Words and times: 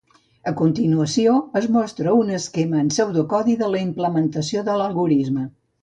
A 0.51 0.53
continuació 0.61 1.35
es 1.61 1.67
mostra 1.75 2.15
un 2.23 2.33
esquema 2.39 2.81
en 2.87 2.91
pseudocodi 2.97 3.59
de 3.63 3.71
la 3.75 3.83
implementació 3.87 4.69
de 4.73 4.81
l'algorisme. 4.83 5.49